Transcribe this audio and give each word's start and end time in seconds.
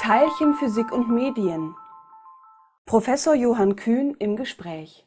Teilchenphysik 0.00 0.92
und 0.92 1.08
Medien. 1.08 1.74
Professor 2.84 3.34
Johann 3.34 3.76
Kühn 3.76 4.14
im 4.18 4.36
Gespräch. 4.36 5.06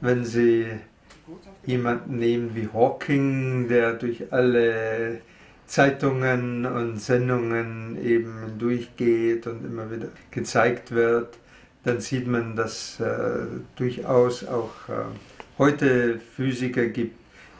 Wenn 0.00 0.24
Sie 0.24 0.66
jemanden 1.64 2.18
nehmen 2.18 2.54
wie 2.54 2.68
Hawking, 2.72 3.68
der 3.68 3.92
durch 3.92 4.32
alle 4.32 5.20
Zeitungen 5.66 6.64
und 6.64 7.00
Sendungen 7.00 7.98
eben 8.02 8.58
durchgeht 8.58 9.46
und 9.46 9.64
immer 9.64 9.90
wieder 9.90 10.08
gezeigt 10.30 10.92
wird, 10.92 11.38
dann 11.84 12.00
sieht 12.00 12.26
man, 12.26 12.56
dass 12.56 13.00
äh, 13.00 13.46
durchaus 13.76 14.46
auch 14.46 14.88
äh, 14.88 15.04
heute 15.58 16.18
Physiker 16.36 16.86
gibt, 16.86 17.16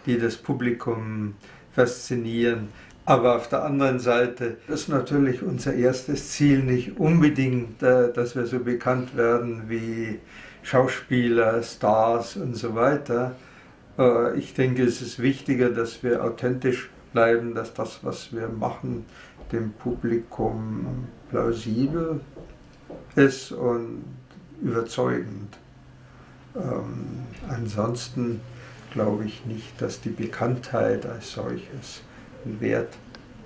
die 0.07 0.19
das 0.19 0.37
Publikum 0.37 1.35
faszinieren. 1.73 2.69
Aber 3.05 3.37
auf 3.37 3.49
der 3.49 3.65
anderen 3.65 4.01
Seite 4.01 4.57
ist 4.67 4.89
natürlich 4.89 5.43
unser 5.43 5.75
erstes 5.75 6.31
Ziel 6.31 6.59
nicht 6.59 6.99
unbedingt, 6.99 7.83
äh, 7.83 8.13
dass 8.13 8.35
wir 8.35 8.47
so 8.47 8.59
bekannt 8.59 9.17
werden 9.17 9.65
wie 9.69 10.19
Schauspieler, 10.63 11.63
Stars 11.63 12.37
und 12.37 12.57
so 12.57 12.75
weiter. 12.75 13.37
Äh, 13.97 14.37
ich 14.39 14.55
denke, 14.55 14.83
es 14.83 15.03
ist 15.03 15.21
wichtiger, 15.21 15.71
dass 15.71 16.03
wir 16.03 16.25
authentisch 16.25 16.91
bleiben, 17.17 17.55
dass 17.55 17.73
das, 17.73 18.05
was 18.05 18.31
wir 18.35 18.47
machen, 18.47 19.07
dem 19.51 19.73
Publikum 19.73 21.09
plausibel 21.31 22.21
ist 23.15 23.53
und 23.53 24.05
überzeugend. 24.61 25.57
Ähm, 26.55 27.23
ansonsten 27.49 28.43
glaube 28.93 29.25
ich 29.25 29.47
nicht, 29.47 29.81
dass 29.81 30.03
die 30.03 30.11
Bekanntheit 30.11 31.07
als 31.07 31.33
solches 31.33 32.03
einen 32.45 32.61
Wert 32.61 32.93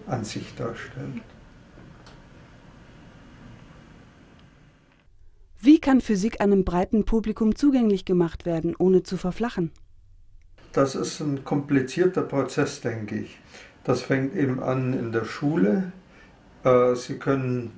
an 0.09 0.25
sich 0.25 0.53
darstellt. 0.57 1.23
Wie 5.61 5.79
kann 5.79 6.01
Physik 6.01 6.41
einem 6.41 6.65
breiten 6.65 7.05
Publikum 7.05 7.55
zugänglich 7.55 8.05
gemacht 8.05 8.47
werden, 8.47 8.75
ohne 8.77 9.05
zu 9.05 9.17
verflachen? 9.17 9.71
Das 10.73 10.95
ist 10.95 11.21
ein 11.21 11.45
komplizierter 11.45 12.23
Prozess, 12.23 12.81
denke 12.81 13.17
ich. 13.17 13.39
Das 13.83 14.03
fängt 14.03 14.37
eben 14.37 14.63
an 14.63 14.93
in 14.93 15.11
der 15.11 15.25
Schule. 15.25 15.93
Äh, 16.65 16.95
Sie 16.95 17.19
können 17.19 17.73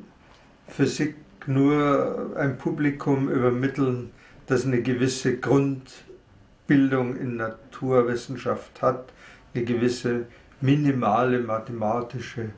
Physik 0.69 1.15
nur 1.47 2.33
ein 2.37 2.59
Publikum 2.59 3.31
übermitteln, 3.31 4.11
das 4.47 4.67
eine 4.67 4.83
gewisse 4.83 5.39
Grundbildung 5.39 7.17
in 7.17 7.37
Naturwissenschaft 7.37 8.83
hat, 8.83 9.13
eine 9.55 9.65
gewisse 9.65 10.27
minimale 10.61 11.41
mathematische 11.41 12.51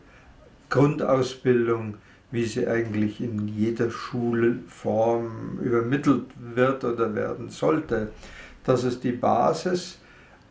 Grundausbildung, 0.68 1.96
wie 2.30 2.44
sie 2.44 2.66
eigentlich 2.66 3.20
in 3.20 3.46
jeder 3.46 3.90
Schulform 3.90 5.60
übermittelt 5.62 6.26
wird 6.36 6.84
oder 6.84 7.14
werden 7.14 7.48
sollte. 7.48 8.10
Das 8.64 8.82
ist 8.82 9.04
die 9.04 9.12
Basis. 9.12 9.98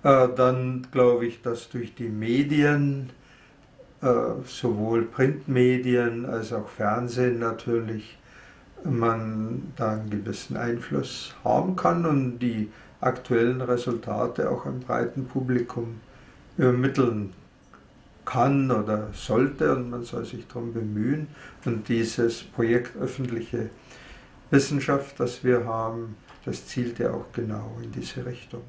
Äh, 0.03 0.27
dann 0.35 0.85
glaube 0.91 1.25
ich, 1.25 1.41
dass 1.41 1.69
durch 1.69 1.95
die 1.95 2.09
Medien, 2.09 3.09
äh, 4.01 4.07
sowohl 4.45 5.03
Printmedien 5.03 6.25
als 6.25 6.51
auch 6.53 6.67
Fernsehen 6.67 7.39
natürlich, 7.39 8.17
man 8.83 9.71
da 9.77 9.93
einen 9.93 10.09
gewissen 10.09 10.57
Einfluss 10.57 11.33
haben 11.45 11.77
kann 11.77 12.05
und 12.05 12.39
die 12.39 12.69
aktuellen 12.99 13.61
Resultate 13.61 14.49
auch 14.49 14.65
einem 14.65 14.81
breiten 14.81 15.25
Publikum 15.25 16.01
übermitteln 16.57 17.33
kann 18.25 18.71
oder 18.71 19.09
sollte 19.13 19.75
und 19.75 19.89
man 19.89 20.03
soll 20.03 20.25
sich 20.25 20.47
darum 20.47 20.73
bemühen. 20.73 21.27
Und 21.65 21.87
dieses 21.87 22.43
Projekt 22.43 22.97
öffentliche 22.97 23.69
Wissenschaft, 24.51 25.17
das 25.19 25.43
wir 25.45 25.65
haben, 25.65 26.17
das 26.43 26.67
zielt 26.67 26.99
ja 26.99 27.11
auch 27.11 27.31
genau 27.33 27.77
in 27.81 27.91
diese 27.91 28.25
Richtung. 28.25 28.63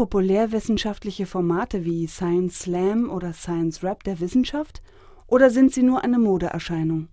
Populärwissenschaftliche 0.00 1.26
Formate 1.26 1.84
wie 1.84 2.06
Science 2.06 2.60
Slam 2.60 3.10
oder 3.10 3.34
Science 3.34 3.84
Rap 3.84 4.02
der 4.02 4.18
Wissenschaft 4.18 4.80
oder 5.26 5.50
sind 5.50 5.74
sie 5.74 5.82
nur 5.82 6.02
eine 6.02 6.18
Modeerscheinung? 6.18 7.08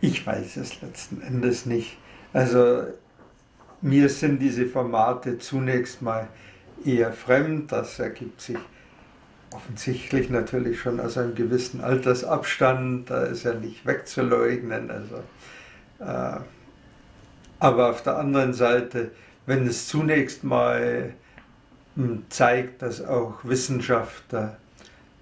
Ich 0.00 0.26
weiß 0.26 0.56
es 0.56 0.80
letzten 0.80 1.20
Endes 1.20 1.66
nicht. 1.66 1.98
Also 2.32 2.84
mir 3.82 4.08
sind 4.08 4.40
diese 4.40 4.64
Formate 4.64 5.36
zunächst 5.36 6.00
mal 6.00 6.26
eher 6.86 7.12
fremd. 7.12 7.70
Das 7.70 7.98
ergibt 7.98 8.40
sich 8.40 8.56
offensichtlich 9.52 10.30
natürlich 10.30 10.80
schon 10.80 11.00
aus 11.00 11.18
einem 11.18 11.34
gewissen 11.34 11.82
Altersabstand. 11.82 13.10
Da 13.10 13.24
ist 13.24 13.44
ja 13.44 13.52
nicht 13.52 13.84
wegzuleugnen. 13.84 14.90
Also, 14.90 15.16
äh, 15.98 16.40
aber 17.58 17.90
auf 17.90 18.02
der 18.02 18.16
anderen 18.16 18.54
Seite 18.54 19.10
wenn 19.46 19.66
es 19.66 19.88
zunächst 19.88 20.44
mal 20.44 21.14
hm, 21.96 22.24
zeigt, 22.28 22.82
dass 22.82 23.04
auch 23.04 23.44
Wissenschaft 23.44 24.24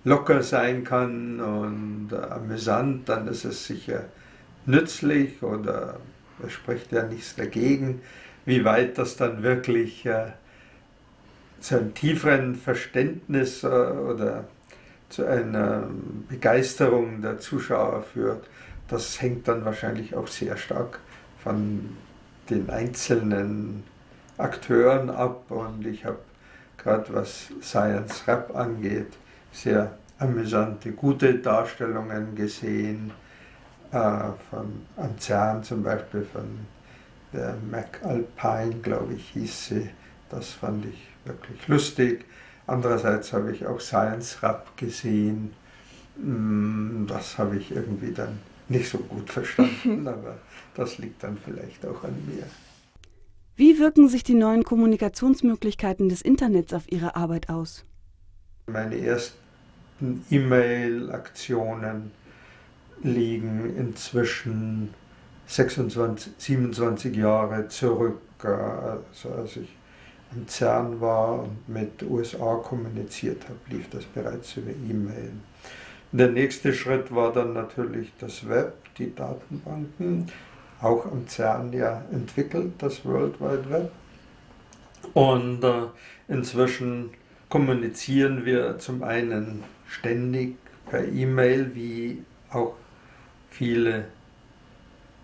locker 0.04 0.42
sein 0.42 0.84
kann 0.84 1.40
und 1.40 2.12
amüsant, 2.14 3.08
dann 3.08 3.28
ist 3.28 3.44
es 3.44 3.66
sicher 3.66 4.04
nützlich 4.66 5.42
oder 5.42 5.96
es 6.44 6.52
spricht 6.52 6.92
ja 6.92 7.04
nichts 7.04 7.34
dagegen. 7.36 8.00
Wie 8.44 8.64
weit 8.64 8.98
das 8.98 9.16
dann 9.16 9.42
wirklich 9.42 10.06
äh, 10.06 10.32
zu 11.60 11.76
einem 11.76 11.94
tieferen 11.94 12.54
Verständnis 12.54 13.62
äh, 13.64 13.66
oder 13.66 14.44
zu 15.08 15.26
einer 15.26 15.88
Begeisterung 16.28 17.22
der 17.22 17.38
Zuschauer 17.38 18.02
führt, 18.02 18.46
das 18.88 19.20
hängt 19.20 19.48
dann 19.48 19.64
wahrscheinlich 19.64 20.14
auch 20.14 20.28
sehr 20.28 20.56
stark 20.56 21.00
von 21.42 21.96
den 22.48 22.70
einzelnen 22.70 23.84
Akteuren 24.38 25.10
ab 25.10 25.50
und 25.50 25.86
ich 25.86 26.04
habe 26.04 26.18
gerade 26.78 27.12
was 27.12 27.48
Science 27.60 28.26
Rap 28.26 28.54
angeht, 28.54 29.12
sehr 29.52 29.98
amüsante, 30.18 30.92
gute 30.92 31.34
Darstellungen 31.34 32.34
gesehen, 32.34 33.12
äh, 33.92 33.98
von 34.50 34.86
Anzern 34.96 35.62
zum 35.62 35.82
Beispiel, 35.82 36.26
von 36.32 36.66
der 37.32 37.56
Mac 37.70 38.00
Alpine, 38.02 38.80
glaube 38.82 39.14
ich, 39.14 39.30
hieß 39.30 39.66
sie. 39.66 39.90
Das 40.30 40.50
fand 40.50 40.84
ich 40.86 41.08
wirklich 41.24 41.66
lustig. 41.68 42.24
Andererseits 42.66 43.32
habe 43.32 43.52
ich 43.52 43.66
auch 43.66 43.80
Science 43.80 44.42
Rap 44.42 44.76
gesehen. 44.76 45.52
Mm, 46.16 47.06
das 47.06 47.38
habe 47.38 47.56
ich 47.56 47.70
irgendwie 47.70 48.12
dann 48.12 48.38
nicht 48.68 48.90
so 48.90 48.98
gut 48.98 49.30
verstanden, 49.30 50.06
aber 50.08 50.36
das 50.74 50.98
liegt 50.98 51.22
dann 51.22 51.38
vielleicht 51.42 51.84
auch 51.86 52.04
an 52.04 52.14
mir. 52.26 52.44
Wie 53.58 53.80
wirken 53.80 54.08
sich 54.08 54.22
die 54.22 54.34
neuen 54.34 54.62
Kommunikationsmöglichkeiten 54.62 56.08
des 56.08 56.22
Internets 56.22 56.72
auf 56.72 56.84
Ihre 56.92 57.16
Arbeit 57.16 57.48
aus? 57.48 57.84
Meine 58.68 58.96
ersten 58.96 60.24
E-Mail-Aktionen 60.30 62.12
liegen 63.02 63.74
inzwischen 63.76 64.94
26, 65.48 66.34
27 66.38 67.16
Jahre 67.16 67.66
zurück, 67.66 68.20
also 68.44 69.30
als 69.36 69.56
ich 69.56 69.76
im 70.36 70.46
CERN 70.46 71.00
war 71.00 71.42
und 71.42 71.68
mit 71.68 72.00
USA 72.04 72.54
kommuniziert 72.62 73.42
habe, 73.48 73.58
lief 73.70 73.90
das 73.90 74.04
bereits 74.04 74.56
über 74.56 74.70
E-Mail. 74.70 75.32
Der 76.12 76.28
nächste 76.28 76.72
Schritt 76.72 77.12
war 77.12 77.32
dann 77.32 77.54
natürlich 77.54 78.12
das 78.20 78.48
Web, 78.48 78.74
die 78.98 79.12
Datenbanken 79.12 80.30
auch 80.80 81.06
am 81.06 81.26
CERN 81.26 81.72
ja 81.72 82.02
entwickelt, 82.12 82.72
das 82.78 83.04
World 83.04 83.40
Wide 83.40 83.70
Web. 83.70 83.92
Und 85.14 85.64
äh, 85.64 85.86
inzwischen 86.28 87.10
kommunizieren 87.48 88.44
wir 88.44 88.78
zum 88.78 89.02
einen 89.02 89.64
ständig 89.88 90.56
per 90.88 91.06
E-Mail, 91.06 91.74
wie 91.74 92.22
auch 92.50 92.74
viele 93.50 94.06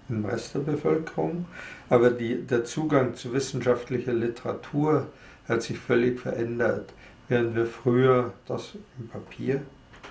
im 0.08 0.24
Rest 0.24 0.54
der 0.54 0.60
Bevölkerung, 0.60 1.46
aber 1.88 2.10
die, 2.10 2.42
der 2.42 2.64
Zugang 2.64 3.14
zu 3.14 3.32
wissenschaftlicher 3.32 4.12
Literatur 4.12 5.08
hat 5.48 5.62
sich 5.62 5.78
völlig 5.78 6.20
verändert. 6.20 6.92
Während 7.28 7.56
wir 7.56 7.66
früher 7.66 8.34
das 8.46 8.74
im 8.98 9.08
Papier 9.08 9.62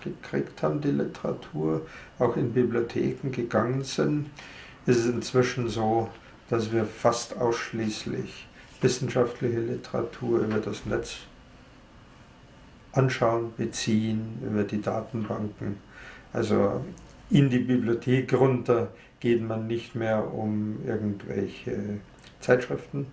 gekriegt 0.04 0.64
haben, 0.64 0.82
die 0.82 0.92
Literatur, 0.92 1.86
auch 2.18 2.36
in 2.36 2.54
Bibliotheken 2.54 3.32
gegangen 3.32 3.84
sind, 3.84 4.30
ist 4.86 4.98
es 4.98 5.06
inzwischen 5.08 5.70
so, 5.70 6.10
dass 6.50 6.72
wir 6.72 6.86
fast 6.86 7.38
ausschließlich 7.38 8.48
wissenschaftliche 8.82 9.60
Literatur 9.60 10.40
über 10.40 10.60
das 10.60 10.86
Netz 10.86 11.20
anschauen, 12.92 13.54
beziehen 13.58 14.40
über 14.46 14.64
die 14.64 14.82
Datenbanken. 14.82 15.78
Also 16.34 16.84
in 17.30 17.50
die 17.50 17.60
Bibliothek 17.60 18.34
runter 18.34 18.92
geht 19.20 19.42
man 19.42 19.68
nicht 19.68 19.96
mehr, 19.96 20.32
um 20.34 20.78
irgendwelche 20.86 22.00
Zeitschriften 22.40 23.08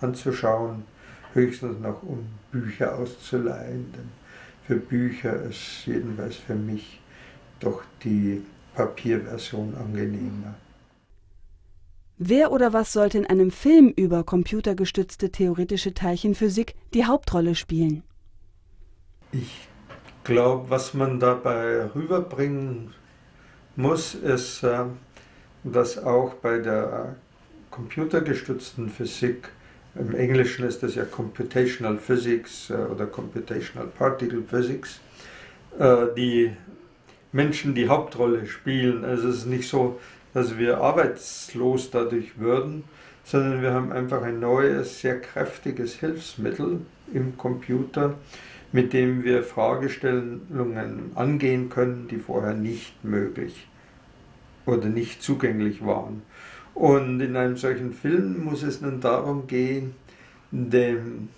anzuschauen, 0.00 0.84
höchstens 1.32 1.80
noch 1.80 2.02
um 2.02 2.26
Bücher 2.52 2.96
auszuleihen. 2.96 3.92
Denn 3.92 4.10
für 4.66 4.76
Bücher 4.76 5.42
ist 5.44 5.86
jedenfalls 5.86 6.36
für 6.36 6.54
mich 6.54 7.00
doch 7.58 7.82
die 8.04 8.42
Papierversion 8.78 9.74
angenehmer. 9.74 10.54
Wer 12.16 12.52
oder 12.52 12.72
was 12.72 12.92
sollte 12.92 13.18
in 13.18 13.26
einem 13.26 13.50
Film 13.50 13.88
über 13.88 14.22
computergestützte 14.22 15.32
theoretische 15.32 15.94
Teilchenphysik 15.94 16.76
die 16.94 17.04
Hauptrolle 17.04 17.56
spielen? 17.56 18.04
Ich 19.32 19.68
glaube, 20.22 20.70
was 20.70 20.94
man 20.94 21.18
dabei 21.18 21.86
rüberbringen 21.92 22.94
muss, 23.74 24.14
ist, 24.14 24.62
äh, 24.62 24.84
dass 25.64 25.98
auch 25.98 26.34
bei 26.34 26.58
der 26.58 27.16
computergestützten 27.72 28.90
Physik, 28.90 29.48
im 29.96 30.14
Englischen 30.14 30.64
ist 30.64 30.84
das 30.84 30.94
ja 30.94 31.04
Computational 31.04 31.98
Physics 31.98 32.70
äh, 32.70 32.74
oder 32.74 33.06
Computational 33.06 33.88
Particle 33.88 34.42
Physics, 34.42 35.00
äh, 35.80 36.06
die 36.16 36.52
Menschen 37.32 37.74
die 37.74 37.88
Hauptrolle 37.88 38.46
spielen. 38.46 39.04
Also 39.04 39.28
es 39.28 39.38
ist 39.38 39.46
nicht 39.46 39.68
so, 39.68 39.98
dass 40.34 40.58
wir 40.58 40.78
arbeitslos 40.78 41.90
dadurch 41.90 42.38
würden, 42.38 42.84
sondern 43.24 43.62
wir 43.62 43.72
haben 43.72 43.92
einfach 43.92 44.22
ein 44.22 44.40
neues, 44.40 45.00
sehr 45.00 45.20
kräftiges 45.20 45.94
Hilfsmittel 45.94 46.80
im 47.12 47.36
Computer, 47.36 48.14
mit 48.72 48.92
dem 48.92 49.24
wir 49.24 49.42
Fragestellungen 49.42 51.12
angehen 51.14 51.68
können, 51.68 52.08
die 52.08 52.18
vorher 52.18 52.54
nicht 52.54 53.04
möglich 53.04 53.66
oder 54.66 54.86
nicht 54.86 55.22
zugänglich 55.22 55.84
waren. 55.84 56.22
Und 56.74 57.20
in 57.20 57.36
einem 57.36 57.56
solchen 57.56 57.92
Film 57.92 58.44
muss 58.44 58.62
es 58.62 58.80
nun 58.80 59.00
darum 59.00 59.46
gehen, 59.46 59.94
dem 60.50 61.28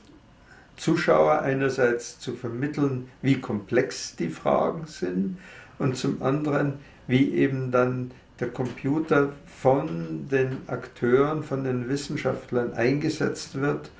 Zuschauer 0.76 1.40
einerseits 1.42 2.18
zu 2.18 2.34
vermitteln, 2.34 3.08
wie 3.22 3.40
komplex 3.40 4.16
die 4.16 4.28
Fragen 4.28 4.86
sind 4.86 5.38
und 5.80 5.96
zum 5.96 6.22
anderen, 6.22 6.74
wie 7.06 7.32
eben 7.34 7.72
dann 7.72 8.12
der 8.38 8.48
Computer 8.48 9.32
von 9.46 10.28
den 10.30 10.58
Akteuren, 10.68 11.42
von 11.42 11.64
den 11.64 11.88
Wissenschaftlern 11.88 12.74
eingesetzt 12.74 13.60
wird, 13.60 13.90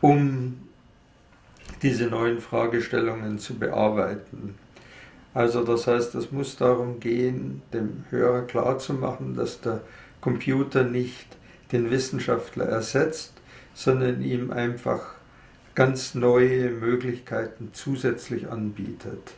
um 0.00 0.58
diese 1.82 2.06
neuen 2.06 2.40
Fragestellungen 2.40 3.38
zu 3.38 3.58
bearbeiten. 3.58 4.54
Also 5.34 5.62
das 5.62 5.86
heißt, 5.86 6.14
es 6.14 6.32
muss 6.32 6.56
darum 6.56 6.98
gehen, 6.98 7.62
dem 7.72 8.04
Hörer 8.10 8.42
klarzumachen, 8.42 9.36
dass 9.36 9.60
der 9.60 9.82
Computer 10.20 10.82
nicht 10.82 11.36
den 11.72 11.90
Wissenschaftler 11.90 12.64
ersetzt, 12.64 13.34
sondern 13.74 14.22
ihm 14.22 14.50
einfach 14.50 15.14
ganz 15.74 16.14
neue 16.14 16.70
Möglichkeiten 16.70 17.70
zusätzlich 17.72 18.48
anbietet. 18.48 19.34